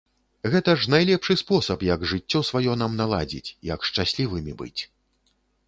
Гэта 0.53 0.73
ж 0.85 0.87
найлепшы 0.93 1.35
спосаб, 1.41 1.79
як 1.91 2.07
жыццё 2.13 2.41
сваё 2.51 2.73
нам 2.85 2.97
наладзіць, 3.03 3.55
як 3.73 3.79
шчаслівымі 3.91 4.53
быць. 4.63 4.77